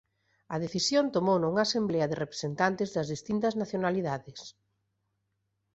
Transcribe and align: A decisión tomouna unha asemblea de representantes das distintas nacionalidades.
A 0.53 0.55
decisión 0.63 1.05
tomouna 1.15 1.49
unha 1.51 1.63
asemblea 1.67 2.09
de 2.09 2.19
representantes 2.23 2.89
das 2.95 3.07
distintas 3.13 3.53
nacionalidades. 3.61 4.41